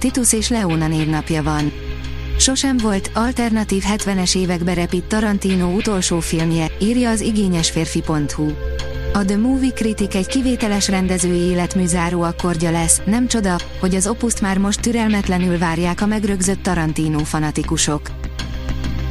Titus 0.00 0.32
és 0.32 0.48
Leona 0.48 0.88
névnapja 0.88 1.42
van. 1.42 1.72
Sosem 2.38 2.76
volt, 2.76 3.10
alternatív 3.14 3.82
70-es 3.96 4.36
évekbe 4.36 4.74
repít 4.74 5.04
Tarantino 5.04 5.66
utolsó 5.66 6.20
filmje, 6.20 6.66
írja 6.80 7.10
az 7.10 7.20
igényesférfi.hu. 7.20 8.50
A 9.12 9.24
The 9.24 9.36
Movie 9.36 9.72
Critic 9.72 10.14
egy 10.14 10.26
kivételes 10.26 10.88
rendezői 10.88 11.38
életműzáró 11.38 12.22
akkordja 12.22 12.70
lesz, 12.70 13.00
nem 13.04 13.26
csoda, 13.26 13.58
hogy 13.80 13.94
az 13.94 14.06
opuszt 14.06 14.40
már 14.40 14.58
most 14.58 14.80
türelmetlenül 14.80 15.58
várják 15.58 16.00
a 16.00 16.06
megrögzött 16.06 16.62
Tarantino 16.62 17.18
fanatikusok. 17.18 18.10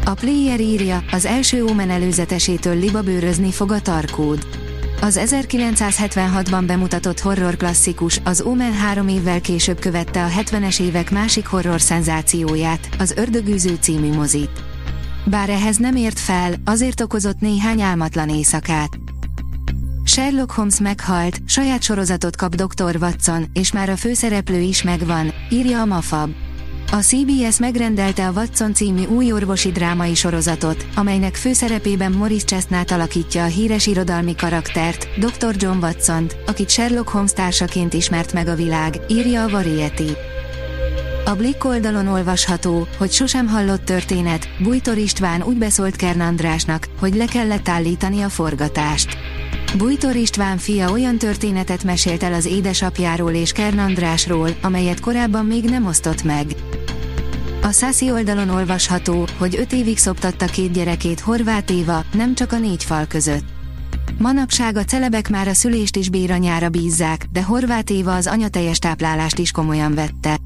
A 0.05 0.13
player 0.13 0.59
írja, 0.59 1.03
az 1.11 1.25
első 1.25 1.63
Omen 1.63 1.89
előzetesétől 1.89 2.75
libabőrözni 2.75 3.51
fog 3.51 3.71
a 3.71 3.81
Tarkód. 3.81 4.68
Az 5.01 5.19
1976-ban 5.23 6.63
bemutatott 6.67 7.19
horror 7.19 7.57
klasszikus, 7.57 8.21
az 8.23 8.41
Omen 8.41 8.73
három 8.73 9.07
évvel 9.07 9.41
később 9.41 9.79
követte 9.79 10.23
a 10.23 10.27
70-es 10.27 10.81
évek 10.81 11.11
másik 11.11 11.45
horror 11.45 11.81
szenzációját, 11.81 12.89
az 12.99 13.11
Ördögűző 13.11 13.77
című 13.79 14.13
mozit. 14.13 14.63
Bár 15.25 15.49
ehhez 15.49 15.77
nem 15.77 15.95
ért 15.95 16.19
fel, 16.19 16.53
azért 16.65 17.01
okozott 17.01 17.39
néhány 17.39 17.81
álmatlan 17.81 18.29
éjszakát. 18.29 18.99
Sherlock 20.03 20.51
Holmes 20.51 20.79
meghalt, 20.79 21.37
saját 21.45 21.81
sorozatot 21.83 22.35
kap 22.35 22.55
Dr. 22.55 22.97
Watson, 23.01 23.45
és 23.53 23.71
már 23.71 23.89
a 23.89 23.97
főszereplő 23.97 24.59
is 24.59 24.83
megvan, 24.83 25.33
írja 25.49 25.81
a 25.81 25.85
Mafab. 25.85 26.29
A 26.91 27.01
CBS 27.01 27.59
megrendelte 27.59 28.27
a 28.27 28.31
Watson 28.31 28.73
című 28.73 29.05
új 29.05 29.31
orvosi 29.31 29.71
drámai 29.71 30.15
sorozatot, 30.15 30.85
amelynek 30.95 31.35
főszerepében 31.35 32.11
Morris 32.11 32.43
Chestnut 32.43 32.91
alakítja 32.91 33.43
a 33.43 33.47
híres 33.47 33.87
irodalmi 33.87 34.35
karaktert, 34.35 35.07
Dr. 35.19 35.55
John 35.57 35.77
watson 35.81 36.29
akit 36.45 36.69
Sherlock 36.69 37.09
Holmes 37.09 37.33
társaként 37.33 37.93
ismert 37.93 38.33
meg 38.33 38.47
a 38.47 38.55
világ, 38.55 38.99
írja 39.07 39.43
a 39.43 39.49
Variety. 39.49 40.11
A 41.25 41.35
Blick 41.35 41.65
oldalon 41.65 42.07
olvasható, 42.07 42.87
hogy 42.97 43.11
sosem 43.11 43.47
hallott 43.47 43.85
történet, 43.85 44.49
Bújtor 44.63 44.97
István 44.97 45.43
úgy 45.43 45.57
beszólt 45.57 45.95
Kern 45.95 46.19
Andrásnak, 46.19 46.87
hogy 46.99 47.15
le 47.15 47.25
kellett 47.25 47.69
állítani 47.69 48.21
a 48.21 48.29
forgatást. 48.29 49.17
Bújtor 49.77 50.15
István 50.15 50.57
fia 50.57 50.91
olyan 50.91 51.17
történetet 51.17 51.83
mesélt 51.83 52.23
el 52.23 52.33
az 52.33 52.45
édesapjáról 52.45 53.31
és 53.31 53.51
Kern 53.51 53.77
Andrásról, 53.77 54.49
amelyet 54.61 54.99
korábban 54.99 55.45
még 55.45 55.63
nem 55.63 55.85
osztott 55.85 56.23
meg. 56.23 56.45
A 57.61 57.71
Szászi 57.71 58.11
oldalon 58.11 58.49
olvasható, 58.49 59.27
hogy 59.37 59.55
öt 59.55 59.73
évig 59.73 59.97
szoptatta 59.97 60.45
két 60.45 60.71
gyerekét 60.71 61.19
Horváth 61.19 61.73
Éva, 61.73 62.03
nem 62.13 62.35
csak 62.35 62.51
a 62.51 62.57
négy 62.57 62.83
fal 62.83 63.05
között. 63.05 63.43
Manapság 64.17 64.75
a 64.77 64.83
celebek 64.83 65.29
már 65.29 65.47
a 65.47 65.53
szülést 65.53 65.95
is 65.95 66.09
béranyára 66.09 66.69
bízzák, 66.69 67.25
de 67.31 67.43
Horváth 67.43 67.91
Éva 67.91 68.15
az 68.15 68.27
anyateljes 68.27 68.79
táplálást 68.79 69.37
is 69.37 69.51
komolyan 69.51 69.93
vette. 69.93 70.37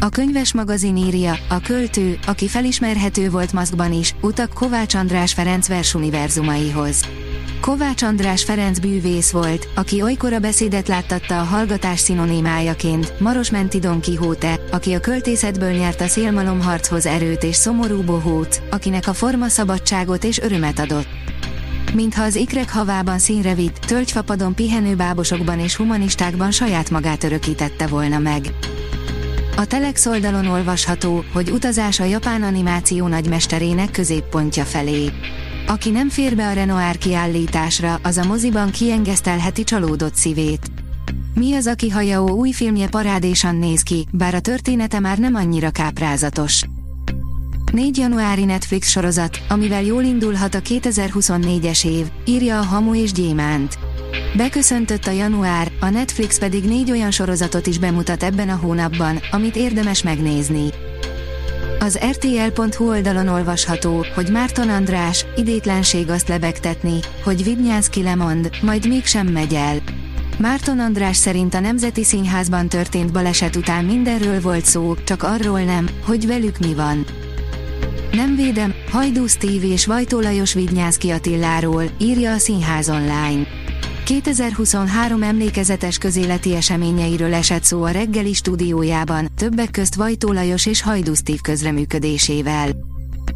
A 0.00 0.08
könyves 0.08 0.52
magazin 0.52 0.96
írja, 0.96 1.36
a 1.48 1.60
költő, 1.60 2.18
aki 2.26 2.48
felismerhető 2.48 3.30
volt 3.30 3.52
maszkban 3.52 3.92
is, 3.92 4.14
utak 4.20 4.52
Kovács 4.52 4.94
András 4.94 5.32
Ferenc 5.32 5.68
versuniverzumaihoz. 5.68 7.04
Kovács 7.64 8.02
András 8.02 8.44
Ferenc 8.44 8.78
bűvész 8.78 9.30
volt, 9.30 9.68
aki 9.74 10.02
olykor 10.02 10.32
a 10.32 10.38
beszédet 10.38 10.88
láttatta 10.88 11.40
a 11.40 11.44
hallgatás 11.44 12.00
szinonimájaként, 12.00 13.20
Marosmenti 13.20 13.78
Don 13.78 14.00
Quixote, 14.00 14.60
aki 14.70 14.92
a 14.92 15.00
költészetből 15.00 15.70
nyert 15.70 16.00
a 16.00 16.06
szélmalomharchoz 16.06 17.06
erőt 17.06 17.42
és 17.42 17.56
szomorú 17.56 18.02
bohóc, 18.02 18.60
akinek 18.70 19.06
a 19.06 19.12
forma 19.12 19.48
szabadságot 19.48 20.24
és 20.24 20.38
örömet 20.38 20.78
adott. 20.78 21.06
Mintha 21.94 22.22
az 22.22 22.34
ikrek 22.34 22.70
havában 22.70 23.18
színre 23.18 23.54
vitt, 23.54 23.78
tölgyfapadon 23.78 24.54
pihenő 24.54 24.94
bábosokban 24.94 25.58
és 25.58 25.76
humanistákban 25.76 26.50
saját 26.50 26.90
magát 26.90 27.24
örökítette 27.24 27.86
volna 27.86 28.18
meg. 28.18 28.54
A 29.56 29.66
Telex 29.66 30.06
oldalon 30.06 30.46
olvasható, 30.46 31.24
hogy 31.32 31.50
utazás 31.50 32.00
a 32.00 32.04
japán 32.04 32.42
animáció 32.42 33.06
nagymesterének 33.06 33.90
középpontja 33.90 34.64
felé. 34.64 35.10
Aki 35.66 35.90
nem 35.90 36.08
fér 36.08 36.36
be 36.36 36.48
a 36.48 36.52
Renoir 36.52 36.98
kiállításra, 36.98 38.00
az 38.02 38.16
a 38.16 38.24
moziban 38.24 38.70
kiengesztelheti 38.70 39.64
csalódott 39.64 40.14
szívét. 40.14 40.70
Mi 41.34 41.54
az, 41.54 41.66
aki 41.66 41.88
Hayao 41.88 42.28
új 42.28 42.50
filmje 42.52 42.88
parádésan 42.88 43.56
néz 43.56 43.82
ki, 43.82 44.06
bár 44.10 44.34
a 44.34 44.40
története 44.40 45.00
már 45.00 45.18
nem 45.18 45.34
annyira 45.34 45.70
káprázatos. 45.70 46.64
4 47.72 47.96
januári 47.96 48.44
Netflix 48.44 48.88
sorozat, 48.88 49.42
amivel 49.48 49.82
jól 49.82 50.02
indulhat 50.02 50.54
a 50.54 50.60
2024-es 50.60 51.86
év, 51.86 52.06
írja 52.24 52.58
a 52.58 52.62
Hamu 52.62 52.94
és 52.94 53.12
Gyémánt. 53.12 53.78
Beköszöntött 54.36 55.06
a 55.06 55.10
január, 55.10 55.72
a 55.80 55.88
Netflix 55.88 56.38
pedig 56.38 56.64
négy 56.64 56.90
olyan 56.90 57.10
sorozatot 57.10 57.66
is 57.66 57.78
bemutat 57.78 58.22
ebben 58.22 58.48
a 58.48 58.56
hónapban, 58.56 59.18
amit 59.30 59.56
érdemes 59.56 60.02
megnézni. 60.02 60.68
Az 61.84 61.98
RTL.hu 62.10 62.88
oldalon 62.88 63.28
olvasható, 63.28 64.06
hogy 64.14 64.30
Márton 64.30 64.68
András, 64.68 65.26
idétlenség 65.36 66.10
azt 66.10 66.28
lebegtetni, 66.28 66.98
hogy 67.24 67.44
Vidnyánszki 67.44 68.02
lemond, 68.02 68.50
majd 68.62 68.88
mégsem 68.88 69.26
megy 69.26 69.54
el. 69.54 69.76
Márton 70.38 70.78
András 70.78 71.16
szerint 71.16 71.54
a 71.54 71.60
Nemzeti 71.60 72.04
Színházban 72.04 72.68
történt 72.68 73.12
baleset 73.12 73.56
után 73.56 73.84
mindenről 73.84 74.40
volt 74.40 74.64
szó, 74.64 74.94
csak 75.04 75.22
arról 75.22 75.60
nem, 75.60 75.88
hogy 76.04 76.26
velük 76.26 76.58
mi 76.58 76.74
van. 76.74 77.04
Nem 78.12 78.36
védem, 78.36 78.74
Hajdú 78.90 79.26
Steve 79.26 79.66
és 79.66 79.86
Vajtó 79.86 80.20
Lajos 80.20 80.54
Vidnyánszki 80.54 81.10
Attiláról, 81.10 81.84
írja 81.98 82.32
a 82.32 82.38
Színház 82.38 82.88
online. 82.88 83.63
2023 84.04 85.22
emlékezetes 85.22 85.98
közéleti 85.98 86.54
eseményeiről 86.54 87.34
esett 87.34 87.64
szó 87.64 87.82
a 87.82 87.90
reggeli 87.90 88.32
stúdiójában, 88.32 89.28
többek 89.36 89.70
közt 89.70 89.94
Vajtó 89.94 90.32
Lajos 90.32 90.66
és 90.66 90.82
Hajdú 90.82 91.14
Steve 91.14 91.38
közreműködésével. 91.42 92.70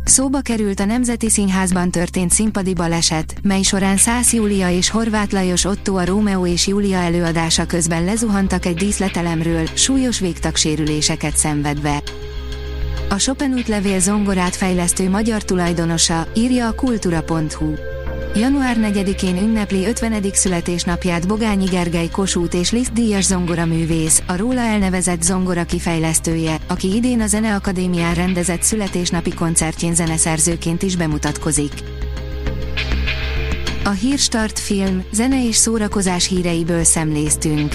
Szóba 0.05 0.41
került 0.41 0.81
a 0.81 0.85
Nemzeti 0.85 1.31
Színházban 1.31 1.91
történt 1.91 2.31
színpadi 2.31 2.75
baleset, 2.75 3.35
mely 3.43 3.63
során 3.63 3.97
Szász 3.97 4.33
Júlia 4.33 4.71
és 4.71 4.91
Horváth 4.91 5.33
Lajos 5.33 5.65
Otto 5.65 5.95
a 5.95 6.05
Rómeó 6.05 6.47
és 6.47 6.67
Júlia 6.67 6.99
előadása 6.99 7.67
közben 7.67 8.05
lezuhantak 8.05 8.67
egy 8.67 8.77
díszletelemről, 8.77 9.67
súlyos 9.75 10.21
végtagsérüléseket 10.21 11.37
szenvedve. 11.37 12.03
A 13.09 13.15
Chopin 13.15 13.53
útlevél 13.53 14.01
zongorát 14.01 14.57
fejlesztő 14.57 15.09
magyar 15.09 15.43
tulajdonosa, 15.43 16.27
írja 16.35 16.67
a 16.67 16.75
kultura.hu. 16.75 17.75
Január 18.35 18.77
4-én 18.81 19.37
ünnepli 19.37 19.87
50. 19.87 20.25
születésnapját 20.33 21.29
Bogányi 21.29 21.65
Gergely 21.65 22.09
Kossuth 22.09 22.57
és 22.57 22.71
Liszt 22.71 22.93
díjas 22.93 23.25
zongoraművész, 23.25 24.23
a 24.27 24.37
róla 24.37 24.61
elnevezett 24.61 25.23
zongora 25.23 25.65
kifejlesztője, 25.65 26.57
aki 26.67 26.95
idén 26.95 27.21
a 27.21 27.27
Zeneakadémián 27.27 28.15
rendezett 28.15 28.63
születésnapi 28.63 29.35
koncertjén 29.35 29.95
zeneszerzőként 29.95 30.83
is 30.83 30.97
bemutatkozik. 30.97 31.73
A 33.85 33.91
Hírstart 33.91 34.59
film, 34.59 35.05
zene 35.13 35.47
és 35.47 35.57
szórakozás 35.57 36.29
híreiből 36.29 36.85
szemléztünk. 36.85 37.75